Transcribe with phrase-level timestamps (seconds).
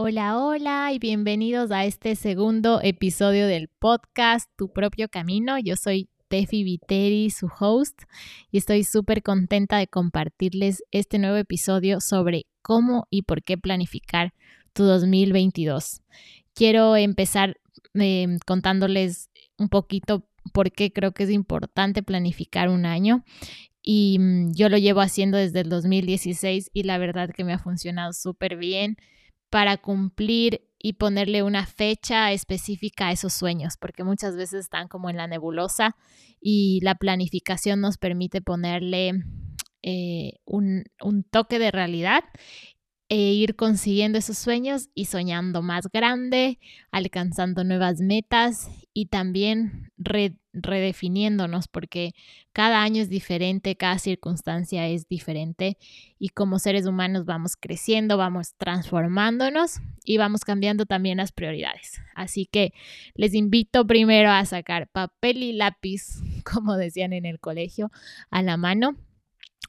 [0.00, 5.58] Hola, hola y bienvenidos a este segundo episodio del podcast Tu propio camino.
[5.58, 8.02] Yo soy Tefi Viteri, su host,
[8.52, 14.34] y estoy súper contenta de compartirles este nuevo episodio sobre cómo y por qué planificar
[14.72, 16.02] tu 2022.
[16.54, 17.56] Quiero empezar
[17.94, 23.24] em, contándoles un poquito por qué creo que es importante planificar un año
[23.82, 27.58] y mm, yo lo llevo haciendo desde el 2016 y la verdad que me ha
[27.58, 28.96] funcionado súper bien
[29.50, 35.10] para cumplir y ponerle una fecha específica a esos sueños, porque muchas veces están como
[35.10, 35.96] en la nebulosa
[36.40, 39.12] y la planificación nos permite ponerle
[39.82, 42.22] eh, un, un toque de realidad
[43.10, 46.58] e ir consiguiendo esos sueños y soñando más grande,
[46.90, 49.90] alcanzando nuevas metas y también
[50.52, 52.12] redefiniéndonos porque
[52.52, 55.78] cada año es diferente, cada circunstancia es diferente
[56.18, 62.02] y como seres humanos vamos creciendo, vamos transformándonos y vamos cambiando también las prioridades.
[62.14, 62.74] Así que
[63.14, 66.02] les invito primero a sacar papel y lápiz,
[66.44, 67.90] como decían en el colegio,
[68.30, 68.96] a la mano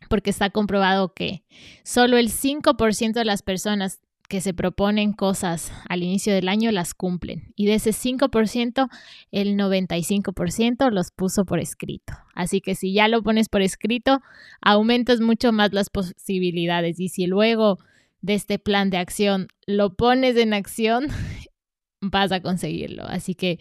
[0.10, 1.44] porque está comprobado que
[1.84, 6.94] solo el 5% de las personas que se proponen cosas al inicio del año las
[6.94, 7.52] cumplen.
[7.56, 8.88] Y de ese 5%,
[9.32, 12.14] el 95% los puso por escrito.
[12.36, 14.22] Así que si ya lo pones por escrito,
[14.62, 17.00] aumentas mucho más las posibilidades.
[17.00, 17.80] Y si luego
[18.22, 21.08] de este plan de acción lo pones en acción,
[22.00, 23.06] vas a conseguirlo.
[23.08, 23.60] Así que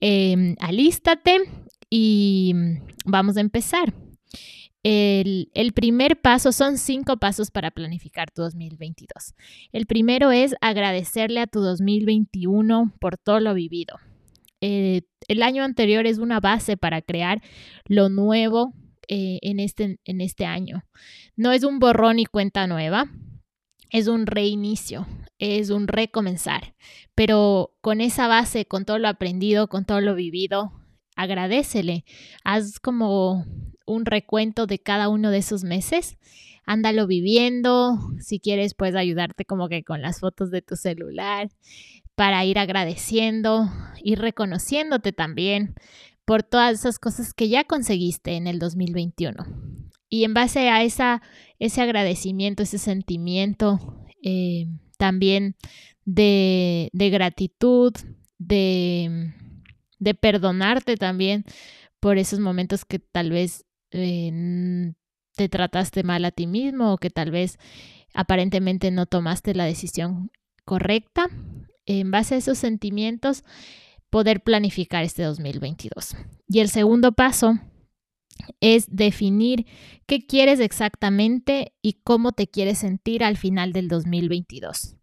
[0.00, 1.38] em, alístate
[1.88, 2.52] y
[3.04, 3.94] vamos a empezar.
[4.84, 9.34] El, primer paso son cinco pasos para planificar tu 2022.
[9.72, 13.96] El primero es agradecerle a tu 2021 por todo lo vivido.
[14.60, 17.40] Eh, el año anterior es una base para crear
[17.86, 18.74] lo nuevo
[19.08, 20.84] eh, en, este, en este año.
[21.34, 23.10] No es un borrón y cuenta nueva,
[23.88, 25.06] es un reinicio,
[25.38, 26.74] es un recomenzar.
[27.14, 30.72] Pero con esa base, con todo lo aprendido, con todo lo vivido,
[31.16, 32.04] agradecele.
[32.44, 33.46] Haz como
[33.86, 36.18] un recuento de cada uno de esos meses.
[36.66, 37.98] Ándalo viviendo.
[38.20, 41.50] Si quieres, puedes ayudarte como que con las fotos de tu celular
[42.14, 43.68] para ir agradeciendo,
[44.02, 45.74] ir reconociéndote también
[46.24, 49.44] por todas esas cosas que ya conseguiste en el 2021.
[50.08, 51.22] Y en base a esa,
[51.58, 55.56] ese agradecimiento, ese sentimiento eh, también
[56.04, 57.92] de, de gratitud,
[58.38, 59.34] de,
[59.98, 61.44] de perdonarte también
[62.00, 67.30] por esos momentos que tal vez te trataste mal a ti mismo o que tal
[67.30, 67.58] vez
[68.12, 70.30] aparentemente no tomaste la decisión
[70.64, 71.28] correcta.
[71.86, 73.44] En base a esos sentimientos,
[74.10, 76.16] poder planificar este 2022.
[76.48, 77.58] Y el segundo paso
[78.60, 79.66] es definir
[80.06, 84.96] qué quieres exactamente y cómo te quieres sentir al final del 2022.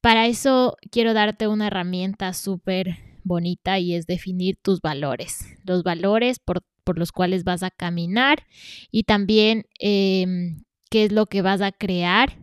[0.00, 5.44] Para eso quiero darte una herramienta súper bonita y es definir tus valores.
[5.64, 8.46] Los valores por por los cuales vas a caminar
[8.90, 12.36] y también em, qué es lo que vas a crear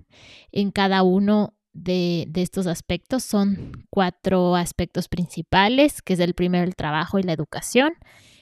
[0.54, 3.24] en cada uno de, estos aspectos.
[3.24, 7.92] Son cuatro aspectos principales, que es el primero el trabajo y la educación,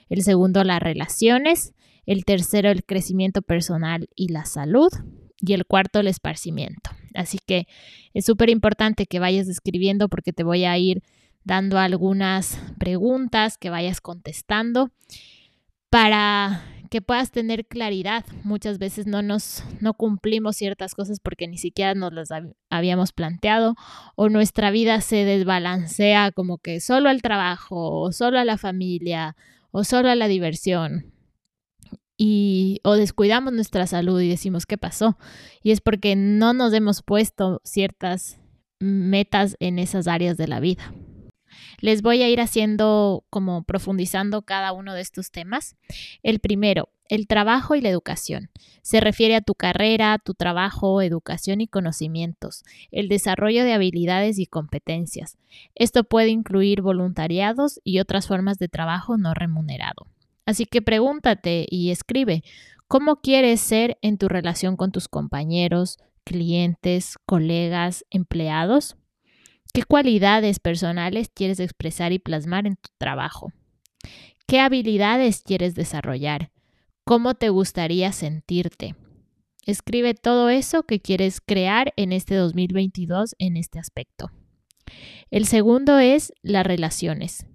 [0.07, 1.73] el segundo las relaciones,
[2.05, 4.89] el tercero el crecimiento personal y la salud
[5.39, 6.91] y el cuarto el esparcimiento.
[7.15, 7.65] Así que
[8.13, 11.01] es súper importante que vayas escribiendo porque te voy a ir
[11.45, 14.91] dando algunas preguntas que vayas contestando
[15.89, 18.25] para que puedas tener claridad.
[18.43, 22.29] Muchas veces no nos no cumplimos ciertas cosas porque ni siquiera nos las
[22.69, 23.75] habíamos planteado
[24.15, 29.35] o nuestra vida se desbalancea como que solo al trabajo o solo a la familia
[29.71, 31.13] o solo a la diversión.
[32.17, 35.17] Y o descuidamos nuestra salud y decimos qué pasó.
[35.61, 38.39] Y es porque no nos hemos puesto ciertas
[38.79, 40.93] metas en esas áreas de la vida.
[41.79, 45.75] Les voy a ir haciendo como profundizando cada uno de estos temas.
[46.23, 48.49] El primero, el trabajo y la educación.
[48.81, 54.45] Se refiere a tu carrera, tu trabajo, educación y conocimientos, el desarrollo de habilidades y
[54.45, 55.37] competencias.
[55.75, 60.07] Esto puede incluir voluntariados y otras formas de trabajo no remunerado.
[60.45, 62.43] Así que pregúntate y escribe,
[62.87, 68.95] ¿cómo quieres ser en tu relación con tus compañeros, clientes, colegas, empleados?
[69.75, 73.51] ¿Qué cualidades personales quieres expresar y plasmar en tu trabajo?
[74.47, 76.53] ¿Qué habilidades quieres desarrollar?
[77.03, 78.95] ¿Cómo te gustaría sentirte?
[79.65, 84.31] Escribe todo eso que quieres crear en este 2022 en este aspecto.
[85.29, 87.45] El segundo es las relaciones.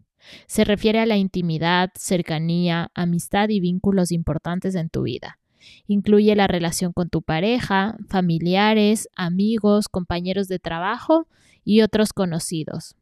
[0.47, 5.40] Se refiere a la intimidad, cercanía, amistad y vínculos importantes en tu vida.
[5.87, 11.27] Incluye la relación con tu pareja, familiares, amigos, compañeros de trabajo
[11.65, 12.97] y otros conocidos.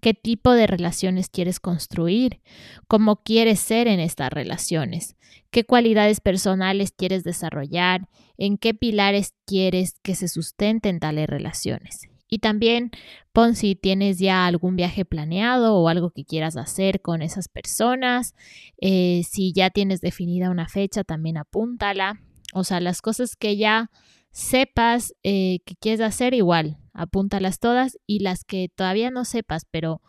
[0.00, 2.40] ¿Qué tipo de relaciones quieres construir?
[2.86, 5.16] ¿Cómo quieres ser en estas relaciones?
[5.50, 8.08] ¿Qué cualidades personales quieres desarrollar?
[8.38, 12.08] ¿En qué pilares quieres que se sustenten tales relaciones?
[12.30, 12.92] Y también
[13.32, 18.34] pon si tienes ya algún viaje planeado o algo que quieras hacer con esas personas.
[18.80, 22.20] Eh, si ya tienes definida una fecha, también apúntala.
[22.54, 23.90] O sea, las cosas que ya
[24.30, 30.00] sepas eh, que quieres hacer igual, apúntalas todas y las que todavía no sepas, pero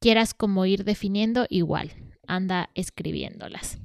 [0.00, 1.92] quieras como ir definiendo igual,
[2.26, 3.78] anda escribiéndolas.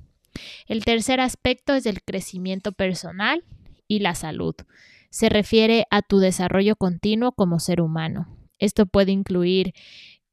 [0.67, 3.43] El tercer aspecto es el crecimiento personal
[3.87, 4.55] y la salud
[5.09, 8.37] se refiere a tu desarrollo continuo como ser humano.
[8.59, 9.73] Esto puede incluir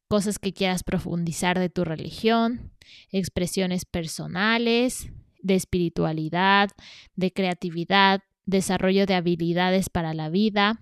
[0.07, 2.71] cosas que quieras profundizar de tu religión,
[3.11, 5.09] expresiones personales,
[5.41, 6.69] de espiritualidad,
[7.15, 10.81] de creatividad, desarrollo de habilidades para la vida.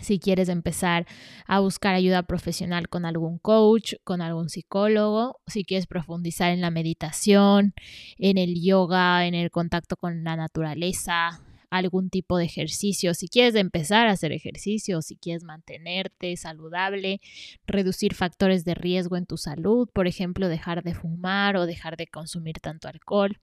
[0.00, 1.06] Si quieres empezar
[1.46, 6.70] a buscar ayuda profesional con algún coach, con algún psicólogo, si quieres profundizar en la
[6.70, 7.74] meditación,
[8.16, 13.54] en el yoga, en el contacto con la naturaleza, algún tipo de ejercicio, si quieres
[13.54, 17.20] empezar a hacer ejercicio, si quieres mantenerte saludable,
[17.66, 22.06] reducir factores de riesgo en tu salud, por ejemplo, dejar de fumar o dejar de
[22.06, 23.38] consumir tanto alcohol.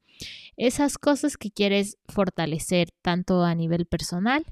[0.58, 4.46] Esas cosas que quieres fortalecer tanto a nivel personal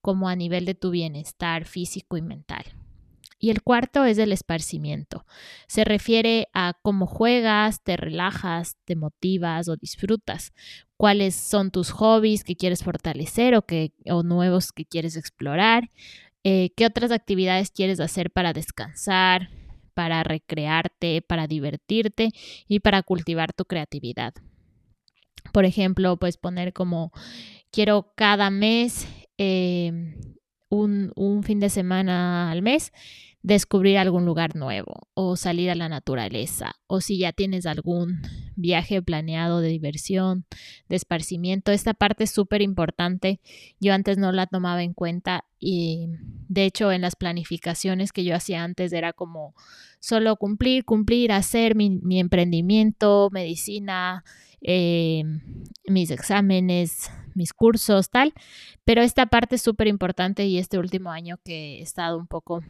[0.00, 2.64] como a nivel de tu bienestar físico y mental.
[3.38, 5.24] Y el cuarto es el esparcimiento.
[5.68, 10.52] Se refiere a cómo juegas, te relajas, te motivas o disfrutas.
[10.96, 15.90] Cuáles son tus hobbies que quieres fortalecer o, que, o nuevos que quieres explorar.
[16.42, 19.50] Eh, ¿Qué otras actividades quieres hacer para descansar,
[19.94, 22.30] para recrearte, para divertirte
[22.66, 24.34] y para cultivar tu creatividad?
[25.52, 27.12] Por ejemplo, puedes poner como
[27.70, 29.06] quiero cada mes
[29.38, 29.92] eh,
[30.68, 32.92] un, un fin de semana al mes
[33.42, 38.20] descubrir algún lugar nuevo o salir a la naturaleza o si ya tienes algún
[38.56, 40.44] viaje planeado de diversión,
[40.88, 41.70] de esparcimiento.
[41.70, 43.40] Esta parte es súper importante.
[43.78, 46.08] Yo antes no la tomaba en cuenta y
[46.48, 49.54] de hecho en las planificaciones que yo hacía antes era como
[50.00, 54.24] solo cumplir, cumplir, hacer mi, emprendimiento, medicina,
[54.60, 55.22] eh,
[55.86, 58.34] mis exámenes, mis cursos, tal.
[58.84, 62.62] Pero esta parte es súper importante y este último año que he estado un poco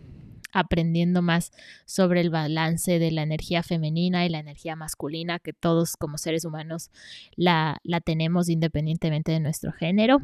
[0.53, 1.53] aprendiendo más
[1.85, 6.45] sobre el balance de la energía femenina y la energía masculina, que todos como seres
[6.45, 6.91] humanos
[7.37, 10.21] la, la tenemos independientemente de nuestro género.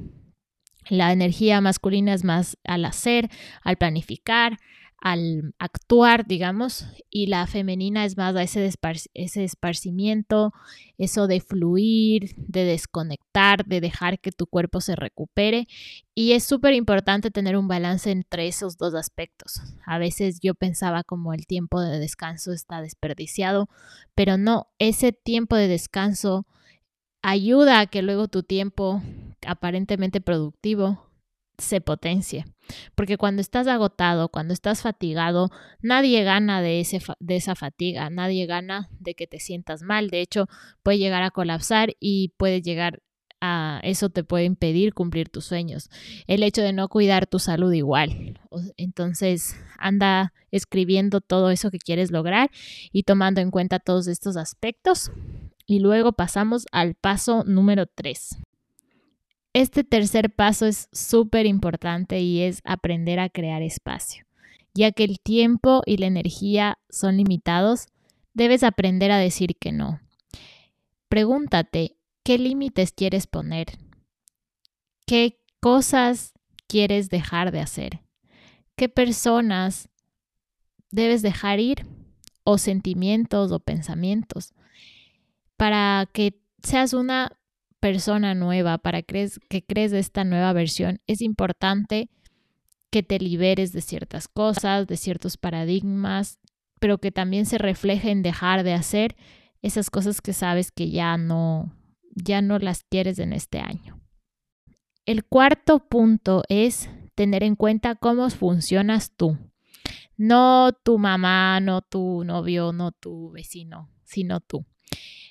[0.89, 3.31] La energía masculina es más al hacer,
[3.63, 4.59] al planificar,
[5.05, 8.73] al actuar, digamos, y la femenina es más a ese,
[9.13, 10.55] ese esparcimiento,
[10.97, 15.69] eso de fluir, de desconectar, de dejar que tu cuerpo se recupere.
[16.15, 19.61] Y es súper importante tener un balance entre esos dos aspectos.
[19.85, 23.69] A veces yo pensaba como el tiempo de descanso está desperdiciado,
[24.15, 26.47] pero no, ese tiempo de descanso
[27.21, 29.03] ayuda a que luego tu tiempo
[29.47, 31.11] aparentemente productivo
[31.59, 32.45] se potencie.
[32.95, 35.51] Porque cuando estás agotado, cuando estás fatigado,
[35.83, 40.09] nadie gana de, ese, de esa fatiga, nadie gana de que te sientas mal.
[40.09, 40.47] De hecho,
[40.83, 43.01] puede llegar a colapsar y puede llegar
[43.41, 45.91] a eso te puede impedir cumplir tus sueños.
[46.27, 48.41] El hecho de no cuidar tu salud igual.
[48.79, 52.51] Entonces, anda escribiendo todo eso que quieres lograr
[52.91, 55.11] y tomando en cuenta todos estos aspectos.
[55.67, 58.39] Y luego pasamos al paso número 3.
[59.65, 64.27] Este tercer paso es súper importante y es aprender a crear espacio.
[64.75, 67.87] Ya que el tiempo y la energía son limitados,
[68.35, 70.01] debes aprender a decir que no.
[71.09, 73.79] Pregúntate, ¿qué límites quieres poner?
[75.07, 76.35] ¿Qué cosas
[76.67, 78.01] quieres dejar de hacer?
[78.77, 79.89] ¿Qué personas
[80.91, 81.87] debes dejar ir?
[82.45, 84.53] ¿O sentimientos o pensamientos?
[85.57, 87.39] Para que seas una
[87.85, 92.09] persona nueva, para que crees esta nueva versión, es importante
[92.91, 96.39] que te liberes de ciertas cosas, de ciertos paradigmas,
[96.81, 99.17] pero que también se refleje en dejar de hacer
[99.61, 101.77] esas cosas que sabes que ya no,
[102.15, 104.01] ya no las quieres en este año.
[105.05, 109.37] El cuarto punto es tener en cuenta cómo funcionas tú.
[110.17, 114.65] No tu mamá, no tu novio, no tu vecino, sino tú.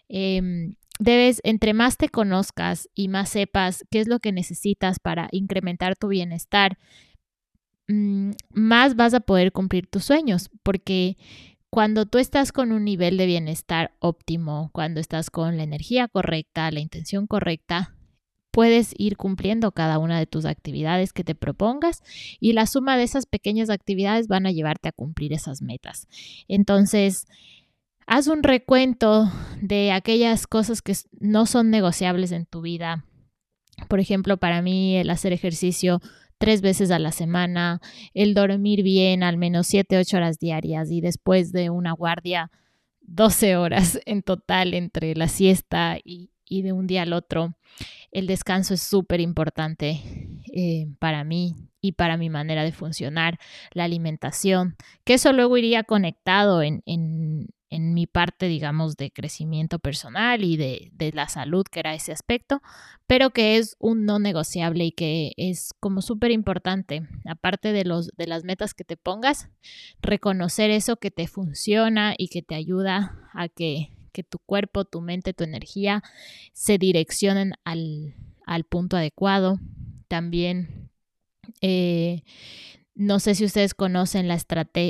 [0.07, 5.27] Em, debes, entre más te conozcas y más sepas qué es lo que necesitas para
[5.31, 6.77] incrementar tu bienestar,
[7.87, 11.17] mm, más vas a poder cumplir tus sueños, porque
[11.69, 16.69] cuando tú estás con un nivel de bienestar óptimo, cuando estás con la energía correcta,
[16.69, 17.95] la intención correcta,
[18.51, 22.03] puedes ir cumpliendo cada una de tus actividades que te propongas
[22.39, 26.07] y la suma de esas pequeñas actividades van a llevarte a cumplir esas metas.
[26.47, 27.25] Entonces,
[28.07, 29.31] haz un recuento
[29.61, 33.05] de aquellas cosas que no son negociables en tu vida.
[33.87, 35.99] Por ejemplo, para mí el hacer ejercicio
[36.37, 37.79] tres veces a la semana,
[38.13, 42.51] el dormir bien al menos 7, 8 horas diarias y después de una guardia
[43.01, 47.55] 12 horas en total entre la siesta y, y de un día al otro.
[48.11, 50.01] El descanso es súper importante
[50.53, 53.39] eh, para mí y para mi manera de funcionar,
[53.71, 59.79] la alimentación, que eso luego iría conectado en, en, en mi parte, digamos, de crecimiento
[59.79, 62.61] personal y de, de, la salud, que era ese aspecto,
[63.07, 68.09] pero que es un no negociable y que es como súper importante, aparte de, los,
[68.15, 69.49] de las metas que te pongas,
[70.01, 75.01] reconocer eso que te funciona y que te ayuda a que que tu cuerpo, tu
[75.01, 76.03] mente, tu energía
[76.53, 78.13] se direccionen al,
[78.69, 79.59] punto adecuado.
[80.07, 80.91] También,
[81.61, 82.21] eh,
[82.95, 84.37] no sé si ustedes conocen la,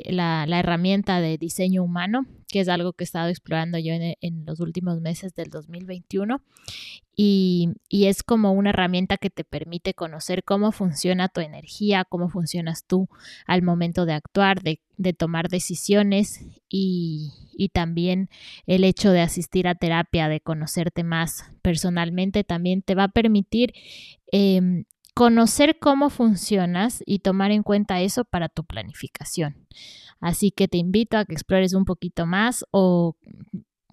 [0.10, 4.45] la, la herramienta de diseño humano, que es algo que he estado explorando yo en,
[4.45, 6.41] los últimos meses del 2021.
[7.15, 12.27] Y, y, es como una herramienta que te permite conocer cómo funciona tu energía, cómo
[12.27, 13.07] funcionas tú
[13.45, 18.29] al momento de actuar, de, de tomar decisiones y, y, también
[18.65, 23.74] el hecho de asistir a terapia, de conocerte más personalmente, también te va a permitir
[24.31, 24.83] eh,
[25.13, 29.67] conocer cómo funcionas y tomar en cuenta eso para tu planificación.
[30.20, 33.15] Así que te invito a que explores un poquito más o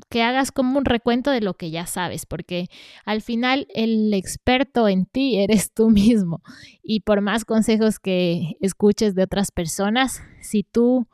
[0.09, 2.69] que hagas como un recuento de lo que ya sabes, porque
[3.05, 6.43] al final el experto en ti eres tú mismo.
[6.83, 11.07] Y por más consejos que escuches de otras personas, si tú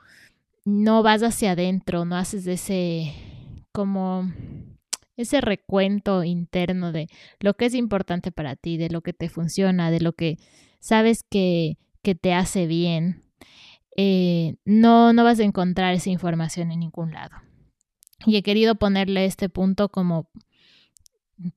[0.64, 3.12] no vas hacia adentro, no haces ese
[3.72, 4.30] como
[5.16, 7.08] ese recuento interno de
[7.40, 10.38] lo que es importante para ti, de lo que te funciona, de lo que
[10.78, 13.22] sabes que, que te hace bien,
[13.96, 17.36] eh, no, no vas a encontrar esa información en ningún lado.
[18.24, 20.30] Y he querido ponerle este punto como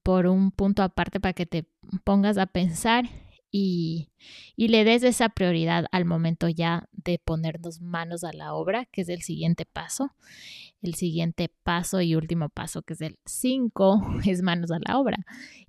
[0.03, 1.69] por un punto aparte para que te
[2.03, 3.05] pongas a pensar
[3.51, 4.09] y,
[4.55, 9.01] y, le des esa prioridad al momento ya de ponernos manos a la obra, que
[9.01, 10.11] es el siguiente paso.
[10.81, 15.17] El siguiente paso y último paso, que es el 5, es manos a la obra.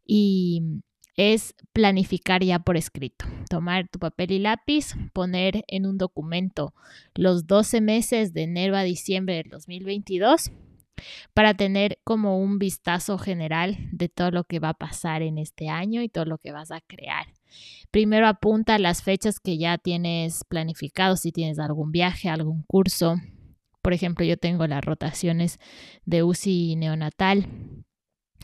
[0.05, 0.83] Y
[1.17, 3.27] es planificar ya por escrito.
[3.49, 6.73] Tomar tu papel y lápiz, poner en un documento
[7.15, 10.51] los 12 meses de enero a diciembre del 2022
[11.35, 15.69] para tener como un vistazo general de todo lo que va a pasar en este
[15.69, 17.27] año y todo lo que vas a crear.
[17.90, 23.16] Primero apunta las fechas que ya tienes planificado, si tienes algún viaje, algún curso.
[23.83, 25.59] Por ejemplo, yo tengo las rotaciones
[26.04, 27.47] de UCI neonatal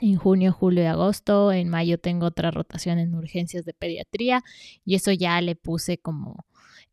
[0.00, 1.52] en junio, julio y agosto.
[1.52, 4.42] En mayo tengo otra rotación en urgencias de pediatría
[4.84, 6.46] y eso ya le puse como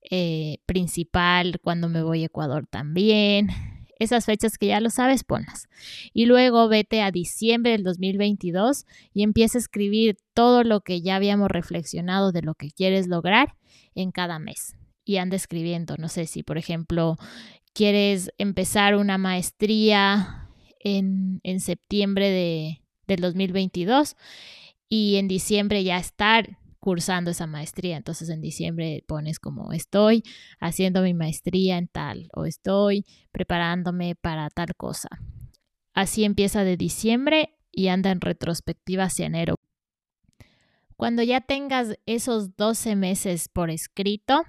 [0.09, 3.47] eh, principal cuando me voy a Ecuador también.
[3.99, 5.67] Esas fechas que ya lo sabes, ponlas.
[6.13, 11.15] Y luego vete a diciembre del 2022 y empieza a escribir todo lo que ya
[11.15, 13.55] habíamos reflexionado de lo que quieres lograr
[13.95, 14.75] en cada mes.
[15.05, 17.17] Y anda escribiendo, no sé si por ejemplo
[17.73, 24.15] quieres empezar una maestría en, en septiembre de, del 2022
[24.89, 27.95] y en diciembre ya estar cursando esa maestría.
[27.95, 30.21] Entonces en diciembre pones como estoy
[30.59, 35.07] haciendo mi maestría en tal o estoy preparándome para tal cosa.
[35.93, 39.55] Así empieza de diciembre y anda en retrospectiva hacia enero.
[40.97, 44.43] Cuando ya tengas esos 12 meses por escrito,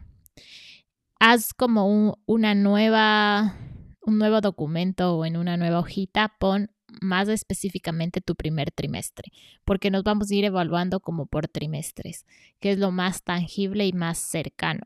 [1.20, 3.56] haz como una nueva,
[4.00, 9.32] un nuevo documento o en una nueva hojita, pon más específicamente tu primer trimestre,
[9.64, 12.26] porque nos vamos a ir evaluando como por trimestres,
[12.60, 14.82] que es lo más tangible y más cercano.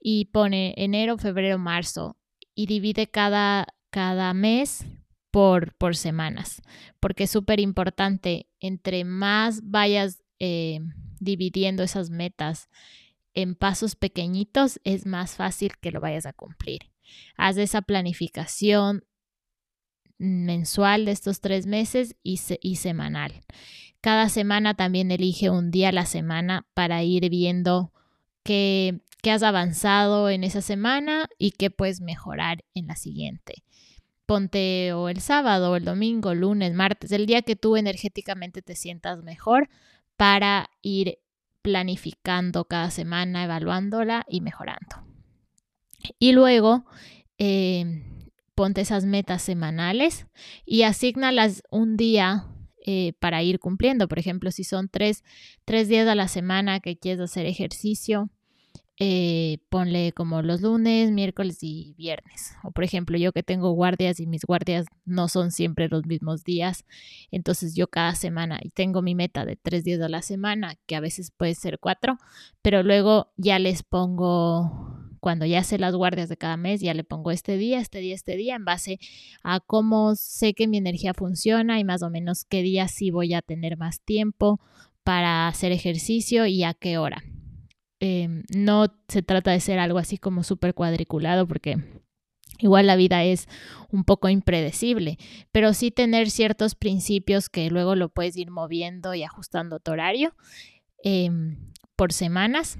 [0.00, 2.16] Y pone enero, febrero, marzo
[2.54, 4.84] y divide cada, cada mes
[5.30, 6.62] por, por semanas,
[7.00, 10.80] porque es súper importante, entre más vayas eh,
[11.18, 12.68] dividiendo esas metas
[13.34, 16.90] en pasos pequeñitos, es más fácil que lo vayas a cumplir.
[17.36, 19.04] Haz esa planificación
[20.18, 22.36] mensual de estos tres meses y,
[22.76, 23.42] semanal.
[24.00, 27.92] Cada semana también elige un día a la semana para ir viendo
[28.42, 33.64] qué, has avanzado en esa semana y qué puedes mejorar en la siguiente.
[34.26, 39.22] Ponte o el sábado, el domingo, lunes, martes, el día que tú energéticamente te sientas
[39.22, 39.68] mejor
[40.16, 41.18] para ir
[41.62, 45.04] planificando cada semana, evaluándola y mejorando.
[46.18, 46.84] Y luego,
[47.38, 48.02] eh,
[48.54, 50.26] ponte esas metas semanales
[50.64, 52.46] y asignalas un día
[52.86, 54.08] eh, para ir cumpliendo.
[54.08, 55.24] Por ejemplo, si son tres,
[55.64, 58.30] tres días a la semana que quieres hacer ejercicio,
[59.00, 62.54] eh, ponle como los lunes, miércoles y viernes.
[62.62, 66.44] O por ejemplo, yo que tengo guardias y mis guardias no son siempre los mismos
[66.44, 66.84] días,
[67.32, 70.94] entonces yo cada semana y tengo mi meta de tres días a la semana, que
[70.94, 72.18] a veces puede ser cuatro,
[72.62, 74.93] pero luego ya les pongo
[75.24, 78.14] cuando ya sé las guardias de cada mes, ya le pongo este día, este día,
[78.14, 78.98] este día, en base
[79.42, 83.32] a cómo sé que mi energía funciona y más o menos qué día sí voy
[83.32, 84.60] a tener más tiempo
[85.02, 87.24] para hacer ejercicio y a qué hora.
[88.00, 91.78] Em, no se trata de ser algo así como súper cuadriculado porque
[92.58, 93.48] igual la vida es
[93.90, 95.16] un poco impredecible,
[95.52, 100.34] pero sí tener ciertos principios que luego lo puedes ir moviendo y ajustando tu horario
[101.02, 101.56] em,
[101.96, 102.76] por semanas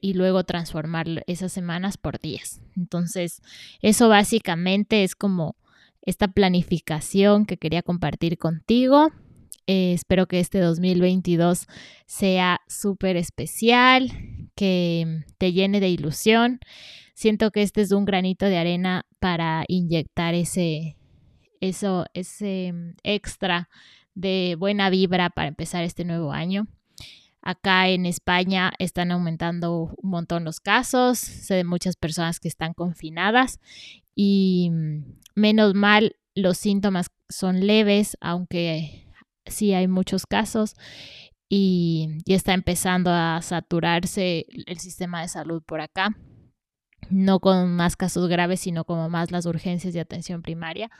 [0.00, 2.60] y luego transformar esas semanas por días.
[2.76, 3.40] Entonces,
[3.80, 5.56] eso básicamente es como
[6.02, 9.10] esta planificación que quería compartir contigo.
[9.66, 11.66] Eh, espero que este 2022
[12.06, 14.10] sea súper especial,
[14.54, 16.60] que te llene de ilusión.
[17.14, 20.96] Siento que este es un granito de arena para inyectar ese,
[21.60, 23.68] eso, ese mm, extra
[24.14, 26.66] de buena vibra para empezar este nuevo año.
[27.42, 32.74] Acá en España están aumentando un montón los casos, sé de muchas personas que están
[32.74, 33.60] confinadas
[34.14, 35.04] y mm,
[35.34, 39.06] menos mal los síntomas son leves, aunque
[39.46, 40.74] sí hay muchos casos
[41.48, 46.16] y, y está empezando a saturarse el sistema de salud por acá
[47.10, 50.90] no con más casos graves, sino como más las urgencias de atención primaria.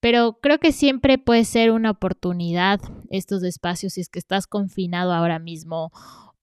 [0.00, 5.12] Pero creo que siempre puede ser una oportunidad estos espacios si es que estás confinado
[5.12, 5.90] ahora mismo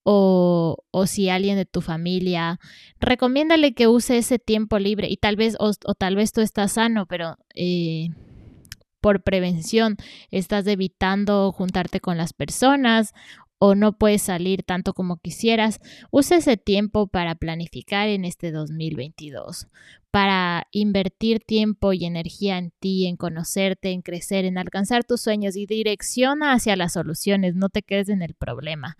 [0.03, 2.59] o, o si alguien de tu familia,
[2.99, 7.05] recomiéndale que use ese tiempo libre y tal vez, o, tal vez tú estás sano,
[7.05, 7.37] pero...
[7.55, 8.09] Eh,
[9.03, 9.97] por prevención
[10.31, 13.13] estás evitando juntarte con las personas
[13.65, 15.79] o no puedes salir tanto como quisieras,
[16.11, 19.67] usa ese tiempo para planificar en este 2022,
[20.11, 25.55] para invertir tiempo y energía en ti, en conocerte, en crecer, en alcanzar tus sueños
[25.55, 28.97] y direcciona hacia las soluciones, no te quedes en el problema.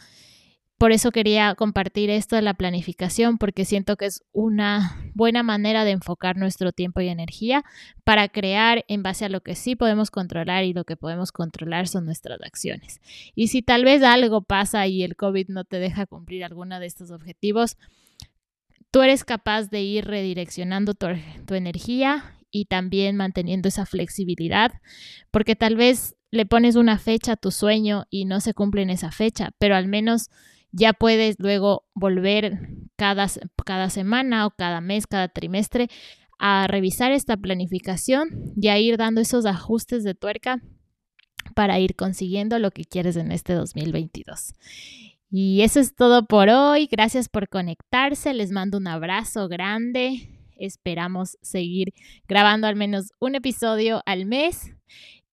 [0.83, 5.85] Por eso quería compartir esto de la planificación, porque siento que es una buena manera
[5.85, 7.63] de enfocar nuestro tiempo y energía
[8.03, 11.87] para crear en base a lo que sí podemos controlar y lo que podemos controlar
[11.87, 12.99] son nuestras acciones.
[13.33, 16.87] Y si tal vez algo pasa y el COVID no te deja cumplir alguno de
[16.87, 17.77] estos objetivos,
[18.91, 21.07] tú eres capaz de ir redireccionando tu,
[21.47, 24.73] tu energía y también manteniendo esa flexibilidad,
[25.31, 28.89] porque tal vez le pones una fecha a tu sueño y no se cumple en
[28.89, 30.29] esa fecha, pero al menos
[30.73, 32.59] ya puedes luego volver
[32.97, 33.27] cada,
[33.63, 35.87] cada semana o cada mes, cada trimestre
[36.39, 40.61] a revisar esta planificación y a ir dando esos ajustes de tuerca
[41.55, 44.53] para ir consiguiendo lo que quieres en este 2022.
[45.29, 46.87] Y eso es todo por hoy.
[46.91, 48.33] Gracias por conectarse.
[48.33, 50.29] Les mando un abrazo grande.
[50.57, 51.93] Esperamos seguir
[52.27, 54.75] grabando al menos un episodio al mes.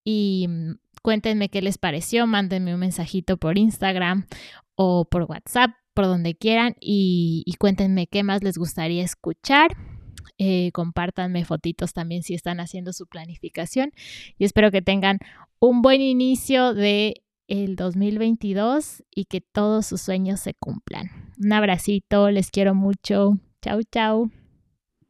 [0.03, 0.71] Y mm,
[1.03, 2.25] cuéntenme qué les pareció.
[2.25, 4.25] Mándenme un mensajito por Instagram
[4.83, 9.77] o por WhatsApp, por donde quieran y, cuéntenme qué más les gustaría escuchar.
[10.39, 13.91] Eh, compártanme fotitos también si están haciendo su planificación
[14.39, 15.19] y espero que tengan
[15.59, 21.11] un buen inicio de el 2022 y que todos sus sueños se cumplan.
[21.37, 23.37] Un abracito, les quiero mucho.
[23.61, 24.31] Chau, chau.